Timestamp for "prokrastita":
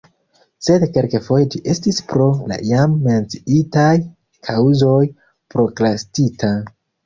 5.57-6.55